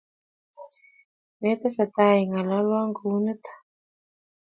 metesetai 1.39 2.15
ingololwo 2.23 2.79
kunito 2.97 3.51